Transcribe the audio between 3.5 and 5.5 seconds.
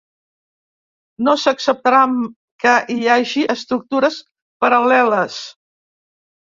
estructures paral·leles.